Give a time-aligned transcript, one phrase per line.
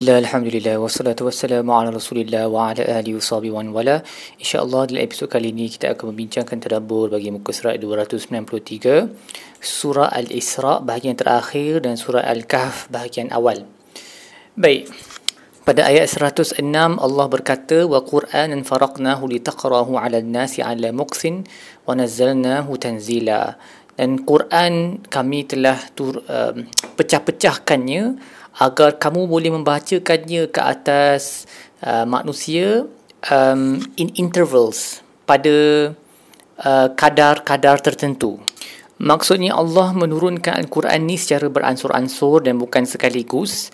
[0.00, 4.00] Alhamdulillah wassalatu wassalamu ala Rasulillah wa ala alihi washabihi wa wala.
[4.40, 9.12] Insya-Allah dalam episod kali ini kita akan membincangkan tadabbur bagi muka surat 293,
[9.60, 13.68] surah Al-Isra bahagian terakhir dan surah Al-Kahf bahagian awal.
[14.56, 14.88] Baik.
[15.68, 16.64] Pada ayat 106
[16.96, 21.44] Allah berkata wa Qur'anan faraqnahu litaqrahu 'ala an-nasi 'ala muqsin
[21.84, 23.60] wa nazzalnahu tanzila.
[24.00, 26.64] Dan Quran kami telah tur, um,
[26.96, 28.16] pecah-pecahkannya
[28.58, 31.46] agar kamu boleh membacakannya ke atas
[31.86, 32.88] uh, manusia
[33.30, 35.90] um, in intervals pada
[36.64, 38.42] uh, kadar-kadar tertentu.
[39.00, 43.72] Maksudnya Allah menurunkan Al-Quran ni secara beransur-ansur dan bukan sekaligus.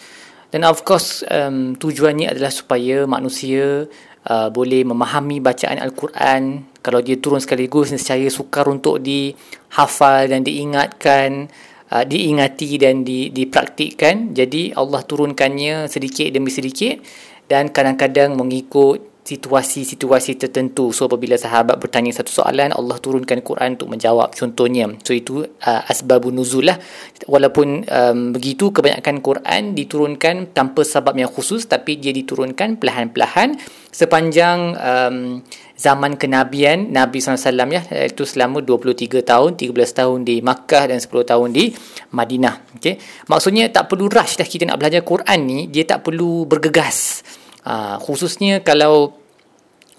[0.55, 3.91] Dan of course um, tujuannya adalah supaya manusia
[4.31, 6.63] uh, boleh memahami bacaan Al-Quran.
[6.79, 11.51] Kalau dia turun sekaligus, nescaya sukar untuk dihafal dan diingatkan
[11.91, 14.35] uh, diingati dan di, dipraktikkan.
[14.35, 17.01] Jadi Allah turunkannya sedikit demi sedikit
[17.47, 20.95] dan kadang-kadang mengikut situasi-situasi tertentu.
[20.95, 24.31] So apabila sahabat bertanya satu soalan Allah turunkan Quran untuk menjawab.
[24.39, 26.79] Contohnya so itu uh, asbabun nuzul lah
[27.27, 33.59] walaupun um, begitu kebanyakan Quran diturunkan tanpa sebab yang khusus tapi dia diturunkan perlahan-lahan
[33.91, 35.43] sepanjang um,
[35.75, 41.11] zaman kenabian Nabi SAW ya itu selama 23 tahun 13 tahun di Makkah dan 10
[41.27, 41.75] tahun di
[42.15, 42.79] Madinah.
[42.79, 42.95] Okey?
[43.27, 47.27] Maksudnya tak perlu rush dah kita nak belajar Quran ni dia tak perlu bergegas
[47.67, 49.19] uh, khususnya kalau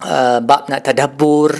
[0.01, 1.51] uh, bab nak tadabbur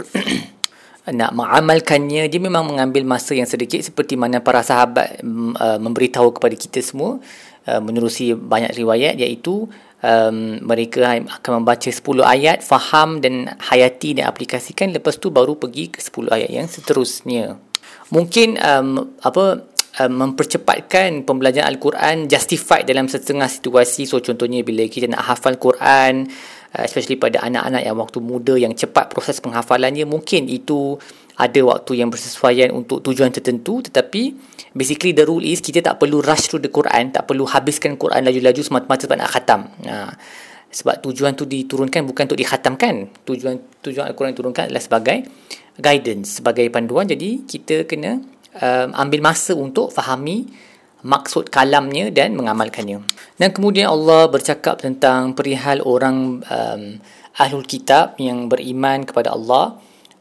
[1.20, 5.22] nak mengamalkannya dia memang mengambil masa yang sedikit seperti mana para sahabat
[5.60, 7.20] uh, memberitahu kepada kita semua
[7.68, 9.68] uh, menerusi banyak riwayat iaitu
[10.04, 15.94] um, mereka akan membaca 10 ayat, faham dan hayati dan aplikasikan lepas tu baru pergi
[15.94, 17.58] ke 10 ayat yang seterusnya.
[18.12, 19.68] Mungkin um, apa
[20.02, 24.06] um, mempercepatkan pembelajaran Al-Quran justified dalam setengah situasi.
[24.06, 26.30] So contohnya bila kita nak hafal Quran
[26.74, 30.98] uh, especially pada anak-anak yang waktu muda yang cepat proses penghafalannya mungkin itu
[31.38, 34.34] ada waktu yang bersesuaian untuk tujuan tertentu tetapi
[34.74, 38.26] basically the rule is kita tak perlu rush through the Quran tak perlu habiskan Quran
[38.26, 40.18] laju-laju semata-mata sebab nak khatam ha.
[40.74, 45.30] sebab tujuan tu diturunkan bukan untuk dikhatamkan tujuan tujuan Al-Quran diturunkan adalah sebagai
[45.78, 48.18] guidance sebagai panduan jadi kita kena
[48.62, 50.50] um, ambil masa untuk fahami
[51.06, 53.06] maksud kalamnya dan mengamalkannya.
[53.38, 56.84] Dan kemudian Allah bercakap tentang perihal orang um,
[57.38, 59.78] ahlul kitab yang beriman kepada Allah.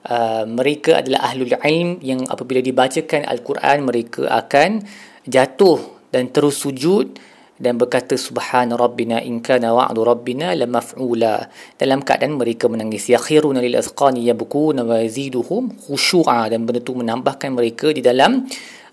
[0.07, 4.87] Uh, mereka adalah ahlul ilm yang apabila dibacakan al-Quran mereka akan
[5.27, 5.83] jatuh
[6.15, 7.19] dan terus sujud
[7.57, 11.49] dan berkata subhana rabbina in kana wa'du rabbina lamaf'ula
[11.81, 13.09] dalam keadaan mereka menangis.
[13.09, 18.45] Yakhiruna lil azqani yabkuna wa yaziduhum khushu'a dan benda itu menambahkan mereka di dalam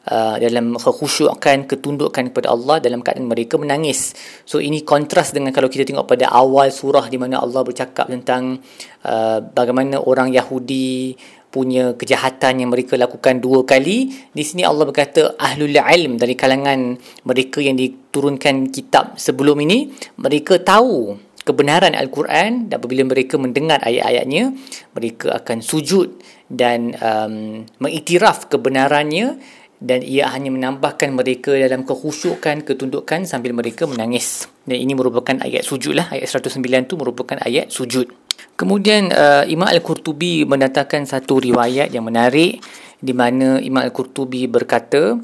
[0.08, 4.16] uh, dalam kekhusyukan ketundukan kepada Allah dalam keadaan mereka menangis.
[4.48, 8.60] So ini kontras dengan kalau kita tengok pada awal surah di mana Allah bercakap tentang
[9.04, 11.16] uh, bagaimana orang Yahudi
[11.54, 14.10] punya kejahatan yang mereka lakukan dua kali.
[14.34, 16.98] Di sini Allah berkata ahlul ilm dari kalangan
[17.30, 21.14] mereka yang diturunkan kitab sebelum ini, mereka tahu
[21.46, 24.58] kebenaran Al-Quran dan apabila mereka mendengar ayat-ayatnya,
[24.98, 26.18] mereka akan sujud
[26.50, 29.38] dan um, mengiktiraf kebenarannya
[29.84, 34.48] dan ia hanya menambahkan mereka dalam kekhusyukan, ketundukan sambil mereka menangis.
[34.64, 36.08] Dan ini merupakan ayat sujud lah.
[36.08, 38.08] Ayat 109 tu merupakan ayat sujud.
[38.54, 42.62] Kemudian uh, Imam Al-Qurtubi mendatangkan satu riwayat yang menarik
[43.02, 45.18] di mana Imam Al-Qurtubi berkata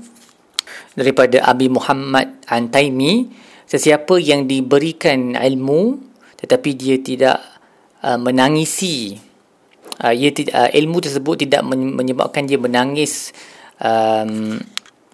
[0.97, 3.29] daripada Abi Muhammad Antaimi
[3.69, 6.02] sesiapa yang diberikan ilmu
[6.41, 7.38] tetapi dia tidak
[8.02, 9.16] uh, menangisi
[10.02, 13.35] uh, ia uh, ilmu tersebut tidak menyebabkan dia menangis
[13.79, 14.58] um,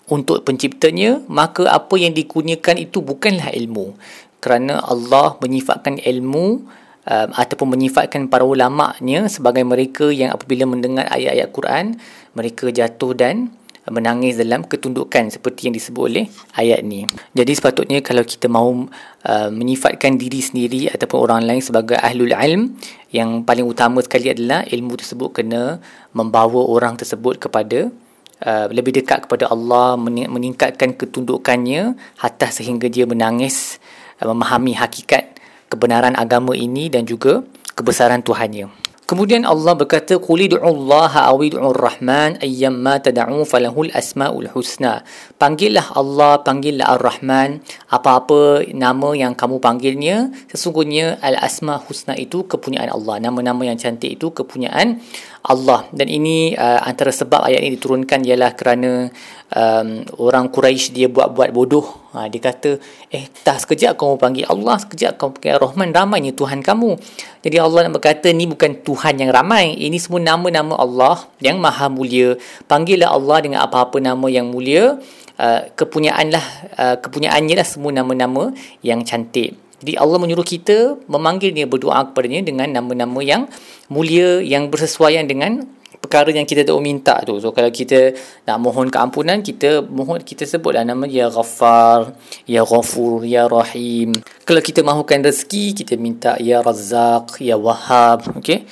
[0.06, 3.98] untuk penciptanya maka apa yang dikunyakan itu bukanlah ilmu.
[4.38, 6.62] Kerana Allah menyifatkan ilmu
[7.06, 11.86] um, ataupun menyifatkan para ulama-nya sebagai mereka yang apabila mendengar ayat-ayat Quran
[12.34, 13.54] mereka jatuh dan
[13.86, 16.26] menangis dalam ketundukan seperti yang disebut oleh
[16.58, 17.06] ayat ni.
[17.38, 18.90] Jadi sepatutnya kalau kita mahu
[19.30, 22.74] uh, menyifatkan diri sendiri ataupun orang lain sebagai ahlul ilm
[23.14, 25.78] yang paling utama sekali adalah ilmu tersebut kena
[26.18, 27.94] membawa orang tersebut kepada
[28.36, 33.80] Uh, lebih dekat kepada Allah meningkatkan ketundukannya hatta sehingga dia menangis
[34.20, 35.25] uh, memahami hakikat
[35.76, 37.44] kebenaran agama ini dan juga
[37.76, 38.86] kebesaran Tuhannya.
[39.06, 45.06] Kemudian Allah berkata qul Allah aw ud'ur rahman ayyamma tad'u falahul asmaul husna.
[45.38, 47.62] Panggillah Allah, panggillah Ar-Rahman,
[47.94, 53.22] apa-apa nama yang kamu panggilnya, sesungguhnya al-asma husna itu kepunyaan Allah.
[53.22, 54.98] Nama-nama yang cantik itu kepunyaan
[55.46, 55.86] Allah.
[55.94, 59.14] Dan ini uh, antara sebab ayat ini diturunkan ialah kerana
[59.54, 62.80] um, orang Quraisy dia buat-buat bodoh Ha, dia kata,
[63.12, 66.96] eh tak sekejap kamu panggil Allah, sekejap kamu panggil Rahman, ramainya Tuhan kamu.
[67.44, 69.76] Jadi Allah nak berkata, ni bukan Tuhan yang ramai.
[69.76, 72.40] Ini semua nama-nama Allah yang maha mulia.
[72.72, 74.96] Panggillah Allah dengan apa-apa nama yang mulia.
[75.36, 76.46] Uh, kepunyaan lah,
[76.80, 79.60] uh, kepunyaannya lah semua nama-nama yang cantik.
[79.84, 83.52] Jadi Allah menyuruh kita memanggil dia berdoa kepadanya dengan nama-nama yang
[83.92, 85.68] mulia, yang bersesuaian dengan
[86.06, 87.42] perkara yang kita tahu minta tu.
[87.42, 88.14] So kalau kita
[88.46, 92.14] nak mohon keampunan, kita mohon kita sebutlah nama ya Ghaffar,
[92.46, 94.14] ya Ghafur, ya Rahim.
[94.46, 98.70] Kalau kita mahukan rezeki, kita minta ya Razzaq, ya Wahhab, okey.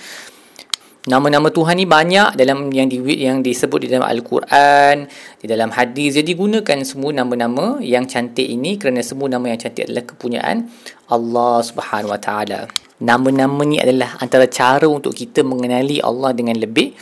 [1.03, 5.03] Nama-nama Tuhan ni banyak dalam yang di yang disebut di dalam Al-Quran,
[5.35, 6.15] di dalam hadis.
[6.15, 10.71] Jadi gunakan semua nama-nama yang cantik ini kerana semua nama yang cantik adalah kepunyaan
[11.11, 12.71] Allah Subhanahu Wa Taala.
[13.03, 16.95] Nama-nama ni adalah antara cara untuk kita mengenali Allah dengan lebih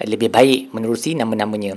[0.00, 1.76] lebih baik menerusi nama-namanya.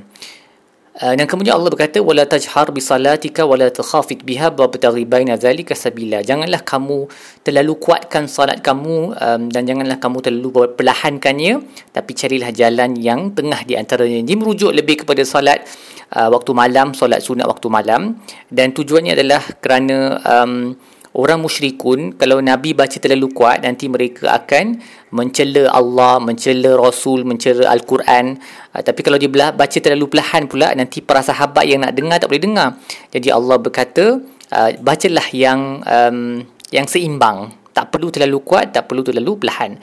[0.95, 5.35] Uh, dan kemudian Allah berkata wala tajhar bi salatika wala takhafit biha wa bataghi baina
[5.35, 6.23] zalika sabila.
[6.23, 7.11] Janganlah kamu
[7.43, 11.59] terlalu kuatkan salat kamu um, dan janganlah kamu terlalu perlahankannya
[11.91, 14.23] tapi carilah jalan yang tengah di antaranya.
[14.23, 15.67] Dia merujuk lebih kepada salat
[16.15, 18.15] uh, waktu malam, solat sunat waktu malam
[18.47, 20.79] dan tujuannya adalah kerana um,
[21.15, 24.83] orang musyrikun kalau nabi baca terlalu kuat nanti mereka akan
[25.15, 28.35] mencela Allah, mencela Rasul, mencela Al-Quran.
[28.75, 32.27] Uh, tapi kalau dia baca terlalu perlahan pula nanti para sahabat yang nak dengar tak
[32.27, 32.69] boleh dengar.
[33.15, 34.19] Jadi Allah berkata,
[34.51, 36.43] uh, bacalah yang um,
[36.75, 37.55] yang seimbang.
[37.71, 39.79] Tak perlu terlalu kuat, tak perlu terlalu perlahan.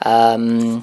[0.00, 0.80] Um,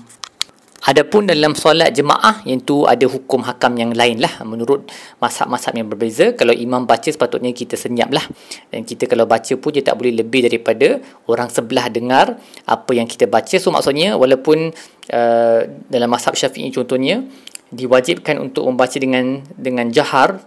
[0.82, 4.90] Adapun dalam solat jemaah yang tu ada hukum hakam yang lain lah menurut
[5.22, 6.34] mazhab-mazhab yang berbeza.
[6.34, 8.26] Kalau imam baca sepatutnya kita senyap lah.
[8.74, 10.98] Dan kita kalau baca pun dia tak boleh lebih daripada
[11.30, 13.54] orang sebelah dengar apa yang kita baca.
[13.62, 14.74] So maksudnya walaupun
[15.14, 17.30] uh, dalam mazhab syafi'i contohnya
[17.70, 20.42] diwajibkan untuk membaca dengan dengan jahar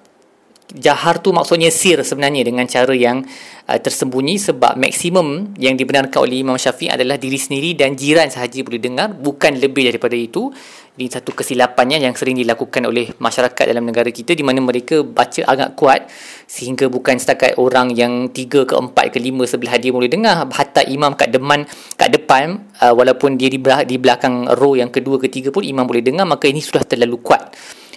[0.72, 3.20] jahar tu maksudnya sir sebenarnya dengan cara yang
[3.68, 8.64] uh, tersembunyi sebab maksimum yang dibenarkan oleh Imam Syafi'i adalah diri sendiri dan jiran sahaja
[8.64, 10.48] boleh dengar bukan lebih daripada itu.
[10.94, 15.42] Ini satu kesilapannya yang sering dilakukan oleh masyarakat dalam negara kita di mana mereka baca
[15.42, 16.06] agak kuat
[16.46, 20.46] sehingga bukan setakat orang yang tiga ke empat ke lima sebelah dia boleh dengar.
[20.54, 21.66] Hatta imam kat depan
[21.98, 26.30] kat depan uh, walaupun dia di belakang row yang kedua ketiga pun imam boleh dengar
[26.30, 27.50] maka ini sudah terlalu kuat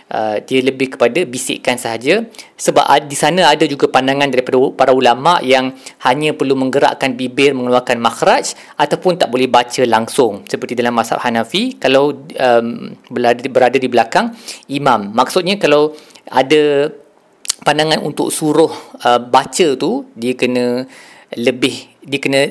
[0.08, 2.24] Uh, dia lebih kepada bisikan sahaja.
[2.56, 5.76] Sebab di sana ada juga pandangan daripada para ulama yang
[6.08, 10.48] hanya perlu menggerakkan bibir mengeluarkan makhraj ataupun tak boleh baca langsung.
[10.48, 14.32] Seperti dalam mazhab Hanafi kalau um, berada, berada di belakang
[14.72, 15.12] imam.
[15.12, 15.92] Maksudnya kalau
[16.32, 16.88] ada
[17.68, 18.72] pandangan untuk suruh
[19.04, 20.88] uh, baca tu dia kena
[21.36, 22.48] lebih dia kena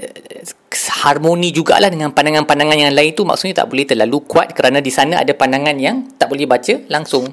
[1.06, 5.24] harmoni jugalah dengan pandangan-pandangan yang lain tu maksudnya tak boleh terlalu kuat kerana di sana
[5.24, 7.32] ada pandangan yang tak boleh baca langsung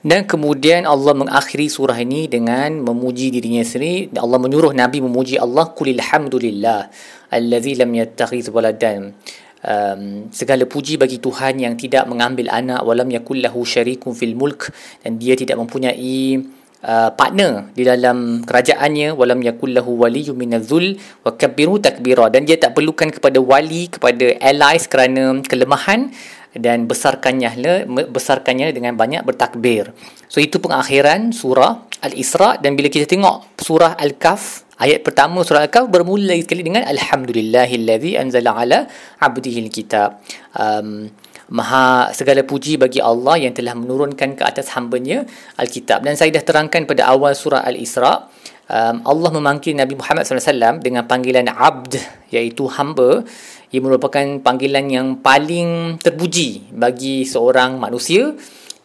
[0.00, 4.08] dan kemudian Allah mengakhiri surah ini dengan memuji dirinya sendiri.
[4.16, 5.76] Allah menyuruh Nabi memuji Allah.
[5.76, 6.88] Kulil hamdulillah.
[7.28, 9.12] Allazi lam yattakhiz waladan.
[9.60, 14.72] Um, segala puji bagi Tuhan yang tidak mengambil anak walam yakullahu syarikun fil mulk
[15.04, 16.40] dan dia tidak mempunyai
[16.84, 22.76] uh, partner di dalam kerajaannya walam yakullahu waliyyun minazul wa kabbiru takbira dan dia tak
[22.76, 26.12] perlukan kepada wali kepada allies kerana kelemahan
[26.56, 29.94] dan besarkannya besarkannya dengan banyak bertakbir.
[30.26, 35.86] So itu pengakhiran surah Al-Isra dan bila kita tengok surah Al-Kahf ayat pertama surah Al-Kahf
[35.86, 38.78] bermula sekali dengan alhamdulillahillazi anzala ala
[39.22, 40.18] abdihi alkitab.
[40.58, 41.12] Um,
[41.50, 45.26] Maha segala puji bagi Allah yang telah menurunkan ke atas hambanya
[45.58, 46.06] Alkitab.
[46.06, 48.30] Dan saya dah terangkan pada awal surah Al-Isra,
[48.70, 51.98] um, Allah memanggil Nabi Muhammad SAW dengan panggilan Abd,
[52.30, 53.26] iaitu hamba
[53.70, 58.34] ia merupakan panggilan yang paling terpuji bagi seorang manusia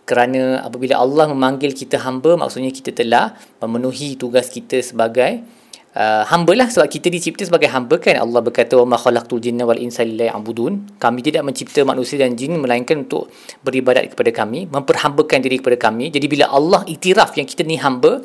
[0.05, 3.33] kerana apabila Allah memanggil kita hamba maksudnya kita telah
[3.65, 5.41] memenuhi tugas kita sebagai
[5.95, 9.79] uh, hamba lah sebab kita dicipta sebagai hamba kan Allah berkata wa khalaqtul jinna wal
[9.79, 13.31] insa illa ya'budun kami tidak mencipta manusia dan jin melainkan untuk
[13.63, 18.21] beribadat kepada kami memperhambakan diri kepada kami jadi bila Allah iktiraf yang kita ni hamba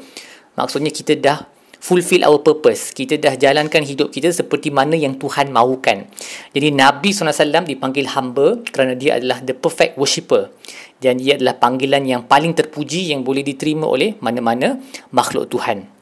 [0.59, 1.39] maksudnya kita dah
[1.81, 2.93] fulfill our purpose.
[2.93, 6.07] Kita dah jalankan hidup kita seperti mana yang Tuhan mahukan.
[6.53, 10.53] Jadi Nabi SAW dipanggil hamba kerana dia adalah the perfect worshipper.
[11.01, 14.77] Dan ia adalah panggilan yang paling terpuji yang boleh diterima oleh mana-mana
[15.17, 16.00] makhluk Tuhan.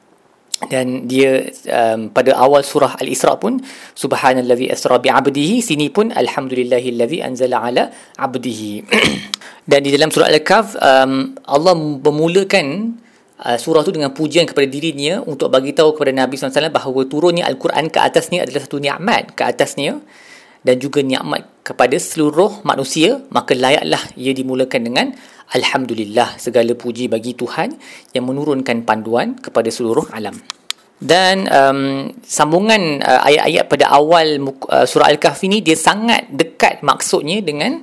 [0.67, 3.62] Dan dia um, pada awal surah Al-Isra pun
[3.95, 7.85] subhanallazi asra bi 'abdihi sini pun alhamdulillahillazi anzala ala
[8.19, 8.83] 'abdihi.
[9.71, 12.99] Dan di dalam surah Al-Kahf um, Allah memulakan
[13.38, 17.47] uh, surah tu dengan pujian kepada dirinya untuk bagi tahu kepada Nabi SAW bahawa turunnya
[17.47, 20.03] Al-Quran ke atasnya adalah satu nikmat ke atasnya
[20.62, 25.07] dan juga nikmat kepada seluruh manusia maka layaklah ia dimulakan dengan
[25.49, 27.73] Alhamdulillah segala puji bagi Tuhan
[28.12, 30.37] yang menurunkan panduan kepada seluruh alam.
[30.99, 37.38] dan um, sambungan uh, ayat-ayat pada awal uh, surah Al-Kahfi ni dia sangat dekat maksudnya
[37.38, 37.79] dengan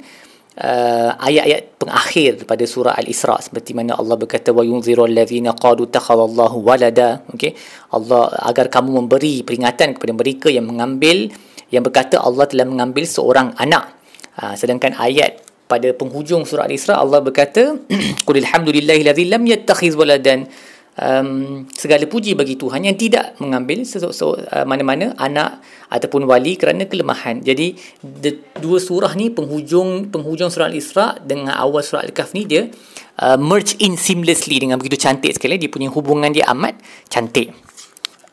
[0.60, 6.60] uh, ayat-ayat pengakhir pada surah Al-Isra seperti mana Allah berkata wa yunziru allazina qalu takhallallahu
[6.60, 7.56] walada okey
[7.96, 11.32] Allah agar kamu memberi peringatan kepada mereka yang mengambil
[11.76, 13.92] yang berkata Allah telah mengambil seorang anak
[14.40, 17.76] uh, sedangkan ayat pada penghujung surah Al-Isra Allah berkata
[18.28, 20.48] qul alhamdulillahi lam yattakhiz waladan
[21.00, 25.60] um, segala puji bagi Tuhan yang tidak mengambil uh, mana-mana anak
[25.92, 27.44] ataupun wali kerana kelemahan.
[27.44, 32.72] Jadi the, dua surah ni penghujung penghujung surah Al-Isra dengan awal surah Al-Kahf ni dia
[33.22, 36.80] uh, merge in seamlessly dengan begitu cantik sekali dia punya hubungan dia amat
[37.12, 37.65] cantik.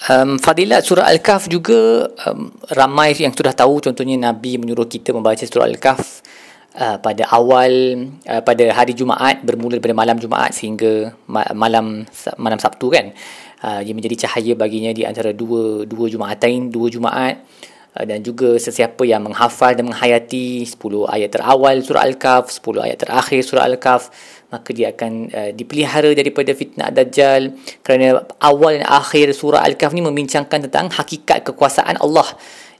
[0.02, 3.78] Um, Fadilat surah Al-Kahf juga um, ramai yang sudah tahu.
[3.78, 6.26] Contohnya Nabi menyuruh kita membaca surah Al-Kahf
[6.74, 7.94] uh, pada awal
[8.26, 12.02] uh, pada hari Jumaat bermula daripada malam Jumaat sehingga ma- malam
[12.34, 13.14] malam Sabtu kan.
[13.62, 17.38] Uh, ia menjadi cahaya baginya di antara dua dua Jumaatain dua Jumaat.
[17.38, 20.80] uh, dan juga sesiapa yang menghafal dan menghayati 10
[21.12, 24.08] ayat terawal surah Al-Kahf 10 ayat terakhir surah Al-Kahf
[24.52, 27.56] maka dia akan uh, dipelihara daripada fitnah dajjal.
[27.80, 32.28] Kerana awal dan akhir surah Al-Kahf ni membincangkan tentang hakikat kekuasaan Allah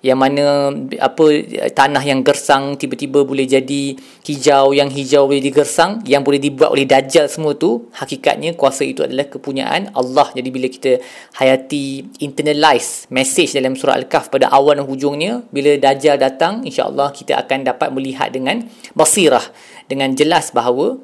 [0.03, 1.25] yang mana apa
[1.71, 3.95] tanah yang gersang tiba-tiba boleh jadi
[4.27, 9.07] hijau yang hijau boleh digersang yang boleh dibuat oleh dajjal semua tu hakikatnya kuasa itu
[9.07, 10.27] adalah kepunyaan Allah.
[10.35, 10.99] Jadi bila kita
[11.39, 17.39] hayati internalize message dalam surah al-kahf pada awal dan hujungnya bila dajjal datang insya-Allah kita
[17.39, 18.67] akan dapat melihat dengan
[18.99, 19.47] basirah
[19.87, 20.99] dengan jelas bahawa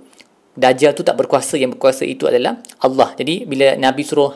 [0.58, 1.54] dajjal tu tak berkuasa.
[1.54, 3.14] Yang berkuasa itu adalah Allah.
[3.14, 4.34] Jadi bila nabi suruh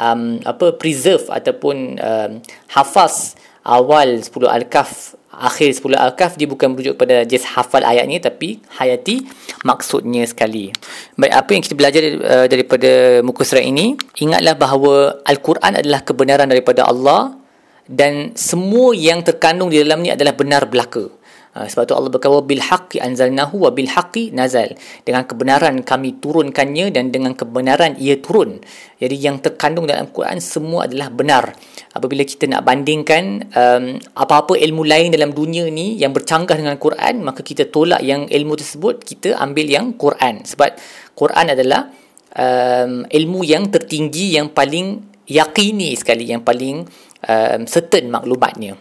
[0.00, 2.32] um, apa preserve ataupun um,
[2.74, 3.38] hafaz
[3.70, 8.58] awal 10 Al-Kahf akhir 10 Al-Kahf dia bukan merujuk pada just hafal ayat ni tapi
[8.76, 9.24] hayati
[9.62, 10.74] maksudnya sekali.
[11.14, 16.50] Baik apa yang kita belajar uh, daripada muka surat ini ingatlah bahawa Al-Quran adalah kebenaran
[16.50, 17.38] daripada Allah
[17.86, 21.06] dan semua yang terkandung di dalam ni adalah benar belaka.
[21.50, 24.70] Uh, sebab tu Allah berkata bil haqqi anzalnahu wa bil haqqi nazal.
[25.02, 28.62] Dengan kebenaran kami turunkannya dan dengan kebenaran ia turun.
[29.02, 31.50] Jadi yang terkandung dalam Al-Quran semua adalah benar.
[31.90, 37.26] Apabila kita nak bandingkan um, apa-apa ilmu lain dalam dunia ni yang bercanggah dengan Al-Quran,
[37.26, 40.46] maka kita tolak yang ilmu tersebut, kita ambil yang Quran.
[40.46, 40.78] Sebab
[41.18, 41.90] Quran adalah
[42.30, 46.86] um, ilmu yang tertinggi yang paling yakini sekali, yang paling
[47.26, 48.78] um, certain maklumatnya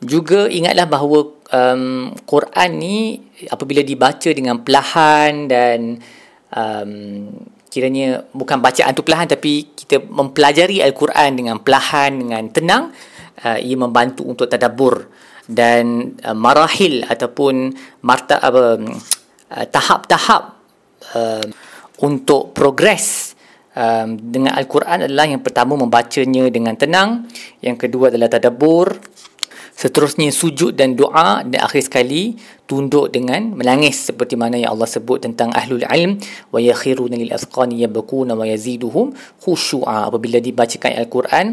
[0.00, 1.18] juga ingatlah bahawa
[1.52, 3.20] um, Quran ni
[3.52, 6.00] apabila dibaca dengan perlahan dan
[6.56, 6.92] um,
[7.70, 12.82] kiranya bukan bacaan tu perlahan tapi kita mempelajari Al-Quran dengan perlahan dengan tenang
[13.44, 15.06] uh, ia membantu untuk tadabbur
[15.46, 17.70] dan uh, marahil ataupun
[18.02, 20.42] marta apa uh, tahap-tahap
[21.14, 21.46] uh,
[22.00, 23.36] untuk progres
[23.76, 27.28] um, dengan Al-Quran adalah yang pertama membacanya dengan tenang
[27.60, 28.98] yang kedua adalah tadabbur
[29.80, 32.36] Seterusnya sujud dan doa dan akhir sekali
[32.68, 36.20] tunduk dengan menangis seperti mana yang Allah sebut tentang ahlul ilm.
[36.52, 40.12] Wa yakhiruna lil asqani yabkuna wa yaziduhum khusyu'a.
[40.12, 41.46] Apabila dibacakan al-Quran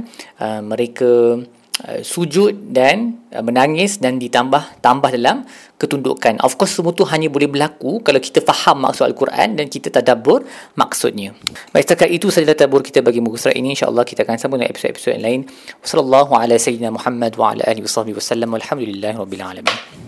[0.44, 1.40] uh, mereka
[1.86, 5.46] uh, sujud dan uh, menangis dan ditambah tambah dalam
[5.78, 6.42] ketundukan.
[6.42, 10.48] Of course semua tu hanya boleh berlaku kalau kita faham maksud Al-Quran dan kita tadabbur
[10.74, 11.38] maksudnya.
[11.76, 14.74] Baik setakat itu sahaja tadabbur kita bagi muka surat ini insya-Allah kita akan sambung dengan
[14.74, 15.42] episod-episod yang lain.
[15.84, 18.50] Wassallallahu ala sayyidina Muhammad wa ala alihi wasallam.
[18.56, 20.07] Walhamdulillahirabbil alamin.